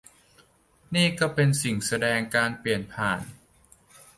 [0.95, 3.19] นี่ก็เป็นสิ่งแสดงการเปลี่ยนผ่าน